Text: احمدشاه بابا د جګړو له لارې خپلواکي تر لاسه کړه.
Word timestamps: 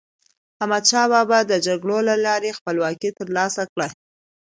احمدشاه 0.61 1.05
بابا 1.13 1.39
د 1.45 1.53
جګړو 1.65 1.97
له 2.09 2.15
لارې 2.25 2.57
خپلواکي 2.57 3.09
تر 3.17 3.27
لاسه 3.37 3.63
کړه. 3.71 3.87